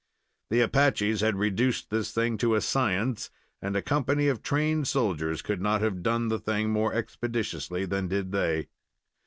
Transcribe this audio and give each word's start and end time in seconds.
The 0.49 0.61
Apaches 0.61 1.21
had 1.21 1.35
reduced 1.35 1.91
this 1.91 2.11
thing 2.11 2.35
to 2.39 2.55
a 2.55 2.61
science, 2.61 3.29
and 3.61 3.75
a 3.75 3.83
company 3.83 4.29
of 4.29 4.41
trained 4.41 4.87
soldiers 4.87 5.43
could 5.43 5.61
not 5.61 5.81
have 5.83 6.01
done 6.01 6.29
the 6.29 6.39
thing 6.39 6.71
more 6.71 6.91
expeditiously 6.91 7.85
than 7.85 8.07
did 8.07 8.31
they. 8.31 8.69